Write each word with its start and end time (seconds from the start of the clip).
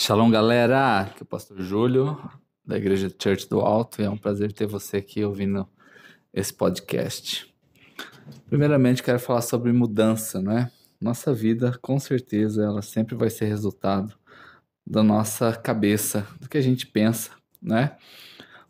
Shalom, 0.00 0.30
galera! 0.30 1.00
Aqui 1.00 1.18
é 1.18 1.22
o 1.24 1.26
pastor 1.26 1.60
Júlio, 1.60 2.16
da 2.64 2.76
Igreja 2.76 3.12
Church 3.20 3.48
do 3.48 3.58
Alto, 3.58 4.00
e 4.00 4.04
é 4.04 4.08
um 4.08 4.16
prazer 4.16 4.52
ter 4.52 4.64
você 4.64 4.98
aqui 4.98 5.24
ouvindo 5.24 5.68
esse 6.32 6.54
podcast. 6.54 7.52
Primeiramente, 8.48 9.02
quero 9.02 9.18
falar 9.18 9.40
sobre 9.40 9.72
mudança, 9.72 10.40
né? 10.40 10.70
Nossa 11.00 11.34
vida, 11.34 11.76
com 11.82 11.98
certeza, 11.98 12.62
ela 12.62 12.80
sempre 12.80 13.16
vai 13.16 13.28
ser 13.28 13.46
resultado 13.46 14.14
da 14.86 15.02
nossa 15.02 15.52
cabeça, 15.52 16.24
do 16.40 16.48
que 16.48 16.58
a 16.58 16.62
gente 16.62 16.86
pensa, 16.86 17.32
né? 17.60 17.96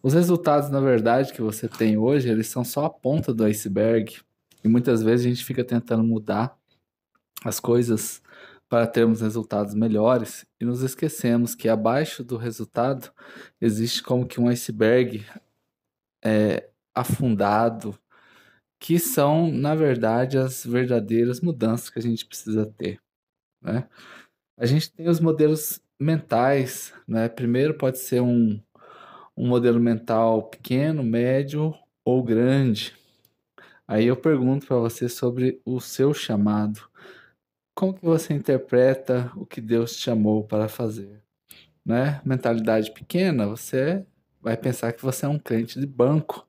Os 0.03 0.15
resultados, 0.15 0.71
na 0.71 0.81
verdade, 0.81 1.35
que 1.35 1.43
você 1.43 1.69
tem 1.69 1.99
hoje, 1.99 2.31
eles 2.31 2.47
são 2.47 2.65
só 2.65 2.87
a 2.87 2.91
ponta 2.91 3.35
do 3.35 3.45
iceberg, 3.45 4.17
e 4.65 4.69
muitas 4.69 5.03
vezes 5.03 5.27
a 5.27 5.29
gente 5.29 5.45
fica 5.45 5.63
tentando 5.63 6.03
mudar 6.03 6.57
as 7.45 7.61
coisas 7.61 8.23
para 8.69 8.87
termos 8.87 9.21
resultados 9.21 9.75
melhores 9.75 10.47
e 10.61 10.65
nos 10.65 10.83
esquecemos 10.83 11.55
que 11.55 11.69
abaixo 11.69 12.23
do 12.23 12.37
resultado 12.37 13.11
existe 13.61 14.03
como 14.03 14.27
que 14.27 14.41
um 14.41 14.49
iceberg 14.49 15.25
é, 16.23 16.69
afundado, 16.95 17.99
que 18.79 18.99
são, 18.99 19.51
na 19.51 19.75
verdade, 19.75 20.39
as 20.39 20.65
verdadeiras 20.65 21.41
mudanças 21.41 21.91
que 21.91 21.99
a 21.99 22.03
gente 22.03 22.27
precisa 22.27 22.67
ter. 22.67 23.01
Né? 23.63 23.89
A 24.57 24.67
gente 24.67 24.93
tem 24.93 25.09
os 25.09 25.21
modelos 25.21 25.81
mentais, 25.99 26.93
né? 27.07 27.29
Primeiro 27.29 27.75
pode 27.75 27.99
ser 27.99 28.21
um, 28.21 28.61
um 29.37 29.49
modelo 29.49 29.81
mental 29.81 30.45
pequeno, 30.45 31.03
médio 31.03 31.75
ou 32.05 32.23
grande. 32.23 32.95
Aí 33.87 34.07
eu 34.07 34.17
pergunto 34.17 34.67
para 34.67 34.77
você 34.77 35.09
sobre 35.09 35.61
o 35.65 35.81
seu 35.81 36.13
chamado. 36.13 36.89
Como 37.79 37.95
que 37.95 38.05
você 38.05 38.35
interpreta 38.35 39.31
o 39.37 39.47
que 39.47 39.61
Deus 39.61 39.93
te 39.93 40.03
chamou 40.03 40.43
para 40.43 40.67
fazer? 40.67 41.23
Né? 41.87 42.21
Mentalidade 42.25 42.91
pequena, 42.91 43.47
você 43.47 44.05
vai 44.43 44.57
pensar 44.57 44.93
que 44.93 45.01
você 45.01 45.27
é 45.27 45.29
um 45.29 45.39
crente 45.39 45.79
de 45.79 45.87
banco. 45.87 46.45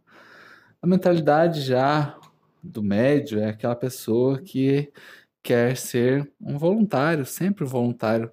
A 0.81 0.87
mentalidade 0.87 1.61
já 1.61 2.19
do 2.63 2.81
médio 2.81 3.39
é 3.39 3.49
aquela 3.49 3.75
pessoa 3.75 4.41
que 4.41 4.91
quer 5.43 5.77
ser 5.77 6.27
um 6.41 6.57
voluntário, 6.57 7.23
sempre 7.27 7.63
voluntário 7.63 8.31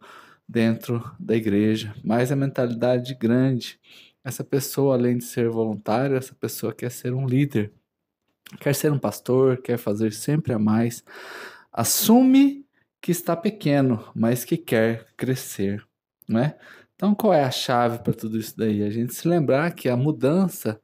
dentro 0.49 1.05
da 1.21 1.37
igreja. 1.37 1.95
Mas 2.03 2.33
a 2.33 2.37
mentalidade 2.37 3.15
grande, 3.15 3.79
essa 4.25 4.43
pessoa, 4.43 4.95
além 4.95 5.19
de 5.19 5.25
ser 5.25 5.51
voluntário, 5.51 6.17
essa 6.17 6.35
pessoa 6.35 6.73
quer 6.73 6.91
ser 6.91 7.13
um 7.13 7.27
líder, 7.27 7.75
quer 8.59 8.75
ser 8.75 8.91
um 8.91 8.99
pastor, 8.99 9.61
quer 9.61 9.77
fazer 9.77 10.15
sempre 10.15 10.55
a 10.55 10.59
mais. 10.59 11.05
Assume 11.71 12.66
que 13.07 13.13
está 13.13 13.37
pequeno, 13.37 14.05
mas 14.17 14.45
que 14.45 14.57
quer 14.57 15.07
crescer, 15.17 15.87
né? 16.29 16.57
Então, 16.97 17.15
qual 17.15 17.33
é 17.33 17.45
a 17.45 17.53
chave 17.53 18.01
para 18.01 18.13
tudo 18.13 18.37
isso 18.37 18.59
daí? 18.59 18.83
A 18.83 18.91
gente 18.91 19.15
se 19.15 19.29
lembrar 19.29 19.73
que 19.77 19.89
a 19.89 19.97
mudança, 19.97 20.81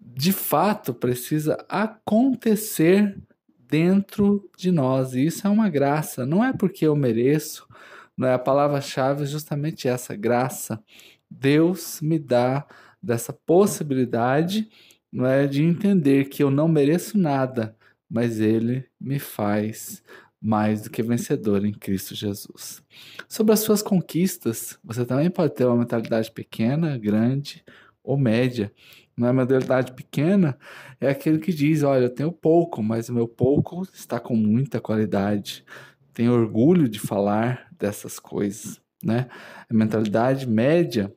de 0.00 0.32
fato, 0.32 0.94
precisa 0.94 1.62
acontecer 1.68 3.20
dentro 3.58 4.50
de 4.56 4.72
nós. 4.72 5.12
E 5.12 5.26
isso 5.26 5.46
é 5.46 5.50
uma 5.50 5.68
graça. 5.68 6.24
Não 6.24 6.42
é 6.42 6.50
porque 6.50 6.86
eu 6.86 6.96
mereço, 6.96 7.68
não 8.16 8.26
é 8.26 8.32
a 8.32 8.38
palavra-chave 8.38 9.24
é 9.24 9.26
justamente 9.26 9.86
essa, 9.86 10.16
graça. 10.16 10.82
Deus 11.30 12.00
me 12.00 12.18
dá 12.18 12.66
dessa 13.02 13.34
possibilidade, 13.34 14.66
não 15.12 15.26
é 15.26 15.46
de 15.46 15.62
entender 15.62 16.30
que 16.30 16.42
eu 16.42 16.50
não 16.50 16.68
mereço 16.68 17.18
nada, 17.18 17.76
mas 18.08 18.40
ele 18.40 18.88
me 18.98 19.18
faz 19.18 20.02
mais 20.44 20.82
do 20.82 20.90
que 20.90 21.02
vencedor 21.02 21.64
em 21.64 21.72
Cristo 21.72 22.14
Jesus. 22.14 22.82
Sobre 23.26 23.54
as 23.54 23.60
suas 23.60 23.80
conquistas, 23.80 24.78
você 24.84 25.02
também 25.02 25.30
pode 25.30 25.54
ter 25.54 25.64
uma 25.64 25.78
mentalidade 25.78 26.30
pequena, 26.30 26.98
grande 26.98 27.64
ou 28.02 28.18
média. 28.18 28.70
Uma 29.16 29.32
mentalidade 29.32 29.92
pequena 29.92 30.58
é 31.00 31.08
aquele 31.08 31.38
que 31.38 31.50
diz: 31.50 31.82
Olha, 31.82 32.04
eu 32.04 32.14
tenho 32.14 32.30
pouco, 32.30 32.82
mas 32.82 33.08
o 33.08 33.14
meu 33.14 33.26
pouco 33.26 33.88
está 33.94 34.20
com 34.20 34.36
muita 34.36 34.82
qualidade. 34.82 35.64
Tenho 36.12 36.34
orgulho 36.34 36.90
de 36.90 37.00
falar 37.00 37.66
dessas 37.78 38.18
coisas. 38.18 38.78
Né? 39.02 39.28
A 39.66 39.72
mentalidade 39.72 40.46
média 40.46 41.10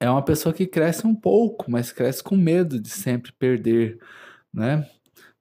é 0.00 0.08
uma 0.08 0.24
pessoa 0.24 0.54
que 0.54 0.66
cresce 0.66 1.06
um 1.06 1.14
pouco, 1.14 1.70
mas 1.70 1.92
cresce 1.92 2.22
com 2.22 2.34
medo 2.34 2.80
de 2.80 2.88
sempre 2.88 3.30
perder. 3.32 3.98
Né? 4.50 4.88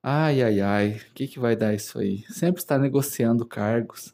Ai, 0.04 0.42
ai, 0.42 0.60
ai, 0.62 0.90
o 0.98 1.14
que, 1.14 1.28
que 1.28 1.40
vai 1.40 1.56
dar 1.56 1.76
isso 1.76 2.00
aí? 2.00 2.24
Sempre 2.30 2.60
está 2.60 2.76
negociando 2.78 3.46
cargos 3.46 4.14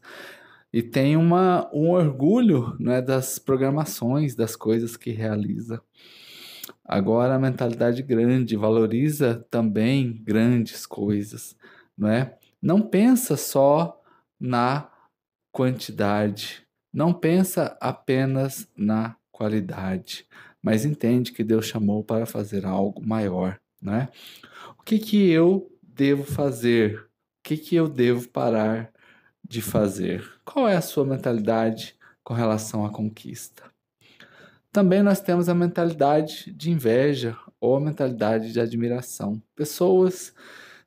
e 0.74 0.84
tem 0.84 1.16
uma, 1.16 1.70
um 1.74 1.92
orgulho 1.92 2.76
né, 2.78 3.02
das 3.02 3.40
programações, 3.40 4.36
das 4.36 4.54
coisas 4.56 4.98
que 4.98 5.12
realiza. 5.12 5.82
Agora 6.84 7.36
a 7.36 7.40
mentalidade 7.40 8.04
grande 8.04 8.58
valoriza 8.58 9.46
também 9.50 10.22
grandes 10.26 10.86
coisas, 10.86 11.56
não 11.98 12.10
é? 12.10 12.38
Não 12.62 12.82
pensa 12.82 13.38
só 13.38 14.02
na 14.38 14.92
quantidade, 15.54 16.68
não 16.94 17.14
pensa 17.14 17.78
apenas 17.80 18.68
na 18.76 19.16
qualidade, 19.32 20.28
mas 20.62 20.84
entende 20.84 21.32
que 21.32 21.46
Deus 21.46 21.66
chamou 21.66 22.04
para 22.04 22.26
fazer 22.26 22.66
algo 22.66 23.02
maior, 23.06 23.58
né? 23.82 24.10
O 24.78 24.84
que 24.84 25.00
que 25.00 25.30
eu 25.30 25.72
devo 25.98 26.24
fazer? 26.24 27.00
O 27.00 27.08
que, 27.44 27.58
que 27.58 27.76
eu 27.76 27.90
devo 27.90 28.30
parar 28.30 28.92
de 29.44 29.62
fazer? 29.62 30.24
Qual 30.46 30.70
é 30.70 30.76
a 30.76 30.82
sua 30.82 31.04
mentalidade 31.04 31.96
com 32.24 32.34
relação 32.34 32.86
à 32.86 32.90
conquista? 32.92 33.64
Também 34.72 35.02
nós 35.02 35.20
temos 35.20 35.50
a 35.50 35.56
mentalidade 35.56 36.52
de 36.54 36.70
inveja 36.70 37.36
ou 37.60 37.76
a 37.76 37.80
mentalidade 37.80 38.54
de 38.54 38.60
admiração. 38.60 39.42
Pessoas 39.56 40.34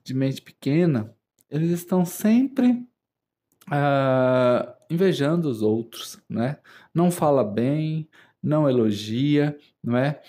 de 0.05 0.15
mente 0.15 0.41
pequena, 0.41 1.13
eles 1.51 1.71
estão 1.71 2.05
sempre 2.05 2.71
uh, 3.67 4.73
invejando 4.89 5.49
os 5.49 5.61
outros, 5.61 6.19
né? 6.29 6.59
Não 6.95 7.11
fala 7.11 7.43
bem, 7.43 8.09
não 8.41 8.69
elogia, 8.69 9.59
não 9.83 9.97
é? 9.97 10.23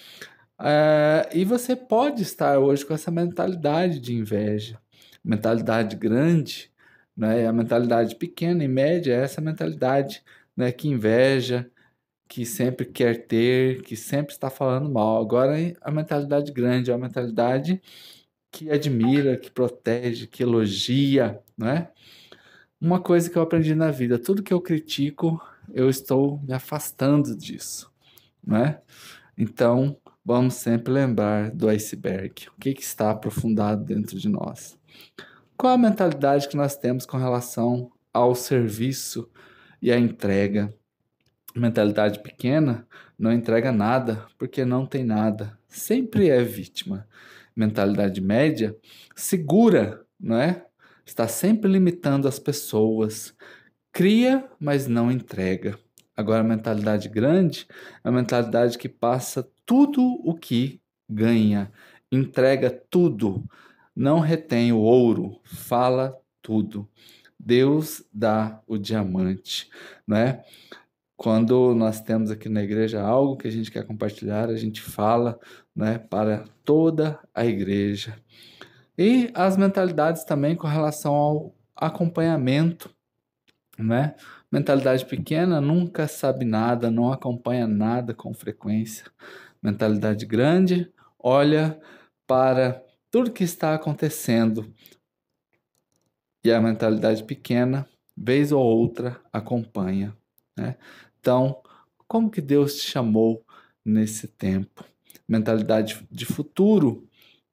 É, 0.63 1.29
e 1.33 1.43
você 1.45 1.75
pode 1.75 2.21
estar 2.21 2.59
hoje 2.59 2.85
com 2.85 2.93
essa 2.93 3.09
mentalidade 3.11 3.99
de 3.99 4.13
inveja, 4.13 4.79
mentalidade 5.23 5.95
grande, 5.95 6.71
né? 7.17 7.47
A 7.47 7.53
mentalidade 7.53 8.15
pequena 8.15 8.63
e 8.63 8.67
média 8.67 9.13
é 9.13 9.23
essa 9.23 9.41
mentalidade, 9.41 10.23
né? 10.55 10.71
Que 10.71 10.87
inveja, 10.87 11.69
que 12.27 12.45
sempre 12.45 12.85
quer 12.85 13.27
ter, 13.27 13.81
que 13.83 13.95
sempre 13.95 14.33
está 14.33 14.49
falando 14.49 14.89
mal. 14.89 15.21
Agora 15.21 15.55
a 15.81 15.91
mentalidade 15.91 16.51
grande 16.51 16.91
é 16.91 16.93
a 16.93 16.97
mentalidade 16.97 17.81
que 18.51 18.71
admira, 18.71 19.37
que 19.37 19.51
protege, 19.51 20.27
que 20.27 20.43
elogia, 20.43 21.41
né? 21.57 21.89
Uma 22.79 23.01
coisa 23.01 23.29
que 23.29 23.37
eu 23.37 23.41
aprendi 23.43 23.75
na 23.75 23.91
vida, 23.91 24.19
tudo 24.19 24.43
que 24.43 24.53
eu 24.53 24.61
critico, 24.61 25.41
eu 25.73 25.89
estou 25.89 26.39
me 26.43 26.53
afastando 26.53 27.35
disso, 27.35 27.91
né? 28.45 28.81
Então, 29.37 29.97
vamos 30.23 30.55
sempre 30.55 30.93
lembrar 30.93 31.51
do 31.51 31.67
iceberg, 31.69 32.47
o 32.49 32.59
que, 32.59 32.73
que 32.73 32.83
está 32.83 33.11
aprofundado 33.11 33.83
dentro 33.83 34.17
de 34.19 34.29
nós. 34.29 34.77
Qual 35.57 35.73
a 35.73 35.77
mentalidade 35.77 36.47
que 36.47 36.57
nós 36.57 36.75
temos 36.75 37.05
com 37.05 37.17
relação 37.17 37.91
ao 38.13 38.33
serviço 38.33 39.29
e 39.81 39.91
à 39.91 39.97
entrega? 39.97 40.73
Mentalidade 41.55 42.19
pequena 42.19 42.87
não 43.17 43.31
entrega 43.31 43.71
nada 43.71 44.25
porque 44.37 44.63
não 44.63 44.85
tem 44.85 45.03
nada, 45.03 45.57
sempre 45.67 46.29
é 46.29 46.43
vítima. 46.43 47.07
Mentalidade 47.55 48.21
média 48.21 48.75
segura, 49.15 50.05
não 50.19 50.37
é? 50.37 50.65
Está 51.05 51.27
sempre 51.27 51.69
limitando 51.69 52.27
as 52.27 52.39
pessoas, 52.39 53.35
cria, 53.91 54.49
mas 54.59 54.87
não 54.87 55.11
entrega. 55.11 55.77
Agora, 56.21 56.41
a 56.41 56.43
mentalidade 56.43 57.09
grande 57.09 57.67
é 58.03 58.09
a 58.09 58.11
mentalidade 58.11 58.77
que 58.77 58.87
passa 58.87 59.49
tudo 59.65 60.03
o 60.23 60.35
que 60.35 60.79
ganha, 61.09 61.71
entrega 62.11 62.69
tudo, 62.69 63.43
não 63.95 64.19
retém 64.19 64.71
o 64.71 64.77
ouro, 64.77 65.41
fala 65.43 66.15
tudo. 66.39 66.87
Deus 67.39 68.03
dá 68.13 68.61
o 68.67 68.77
diamante, 68.77 69.67
né? 70.07 70.43
Quando 71.17 71.73
nós 71.73 72.01
temos 72.01 72.29
aqui 72.29 72.47
na 72.47 72.61
igreja 72.61 73.01
algo 73.01 73.35
que 73.35 73.47
a 73.47 73.51
gente 73.51 73.71
quer 73.71 73.83
compartilhar, 73.83 74.47
a 74.49 74.55
gente 74.55 74.79
fala, 74.79 75.39
né, 75.75 75.97
para 75.97 76.45
toda 76.63 77.19
a 77.33 77.43
igreja. 77.43 78.15
E 78.95 79.31
as 79.33 79.57
mentalidades 79.57 80.23
também 80.23 80.55
com 80.55 80.67
relação 80.67 81.15
ao 81.15 81.55
acompanhamento, 81.75 82.93
né? 83.77 84.15
Mentalidade 84.51 85.05
pequena 85.05 85.61
nunca 85.61 86.07
sabe 86.07 86.43
nada, 86.43 86.91
não 86.91 87.11
acompanha 87.11 87.65
nada 87.65 88.13
com 88.13 88.33
frequência. 88.33 89.05
Mentalidade 89.63 90.25
grande 90.25 90.91
olha 91.17 91.79
para 92.27 92.83
tudo 93.09 93.31
que 93.31 93.43
está 93.43 93.73
acontecendo. 93.73 94.73
E 96.43 96.51
a 96.51 96.59
mentalidade 96.59 97.23
pequena, 97.23 97.87
vez 98.17 98.51
ou 98.51 98.61
outra, 98.61 99.21
acompanha. 99.31 100.15
Né? 100.57 100.75
Então, 101.19 101.61
como 102.07 102.29
que 102.29 102.41
Deus 102.41 102.75
te 102.75 102.89
chamou 102.89 103.45
nesse 103.85 104.27
tempo. 104.27 104.85
Mentalidade 105.27 106.05
de 106.11 106.25
futuro, 106.25 107.07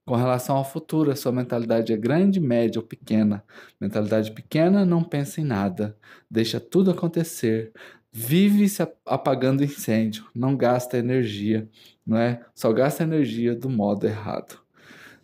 com 0.09 0.17
relação 0.17 0.57
ao 0.57 0.65
futuro, 0.65 1.11
a 1.11 1.17
sua 1.17 1.31
mentalidade 1.31 1.93
é 1.93 1.97
grande, 1.97 2.41
média 2.41 2.81
ou 2.81 2.87
pequena. 2.87 3.45
Mentalidade 3.79 4.33
pequena, 4.33 4.83
não 4.83 5.05
pensa 5.05 5.39
em 5.43 5.45
nada, 5.45 5.95
deixa 6.31 6.59
tudo 6.59 6.91
acontecer, 6.91 7.73
vive 8.11 8.67
se 8.71 8.83
apagando 9.05 9.63
incêndio, 9.63 10.25
não 10.35 10.57
gasta 10.57 10.97
energia, 10.97 11.69
não 12.07 12.17
é? 12.17 12.41
Só 12.55 12.73
gasta 12.73 13.03
energia 13.03 13.55
do 13.55 13.69
modo 13.69 14.07
errado. 14.07 14.59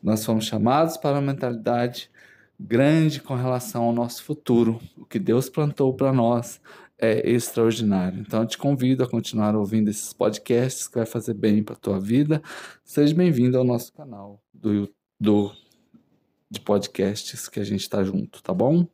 Nós 0.02 0.22
fomos 0.22 0.44
chamados 0.44 0.98
para 0.98 1.12
uma 1.12 1.32
mentalidade 1.32 2.10
grande 2.60 3.22
com 3.22 3.34
relação 3.34 3.84
ao 3.84 3.92
nosso 3.92 4.22
futuro. 4.22 4.78
O 4.98 5.06
que 5.06 5.18
Deus 5.18 5.48
plantou 5.48 5.94
para 5.94 6.12
nós 6.12 6.60
é 7.04 7.30
extraordinário. 7.30 8.20
Então 8.20 8.42
eu 8.42 8.46
te 8.46 8.58
convido 8.58 9.02
a 9.02 9.08
continuar 9.08 9.54
ouvindo 9.54 9.90
esses 9.90 10.12
podcasts 10.12 10.88
que 10.88 10.96
vai 10.96 11.06
fazer 11.06 11.34
bem 11.34 11.62
para 11.62 11.74
a 11.74 11.78
tua 11.78 12.00
vida. 12.00 12.42
Seja 12.84 13.14
bem-vindo 13.14 13.58
ao 13.58 13.64
nosso 13.64 13.92
canal 13.92 14.42
do, 14.52 14.92
do 15.20 15.52
de 16.50 16.60
podcasts 16.60 17.48
que 17.48 17.60
a 17.60 17.64
gente 17.64 17.80
está 17.80 18.02
junto, 18.02 18.42
tá 18.42 18.54
bom? 18.54 18.86